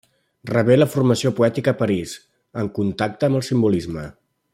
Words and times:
Rebé 0.51 0.77
la 0.77 0.87
formació 0.93 1.31
poètica 1.39 1.73
a 1.75 1.79
París, 1.81 2.15
en 2.63 2.71
contacte 2.79 3.29
amb 3.29 3.41
el 3.41 3.45
simbolisme. 3.51 4.09